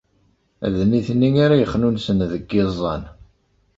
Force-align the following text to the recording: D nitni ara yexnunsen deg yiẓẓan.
D 0.75 0.77
nitni 0.89 1.29
ara 1.45 1.61
yexnunsen 1.61 2.19
deg 2.31 2.41
yiẓẓan. 2.53 3.03